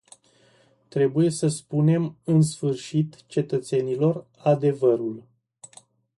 [0.89, 5.23] Trebuie să spunem în sfârșit cetățenilor adevărul.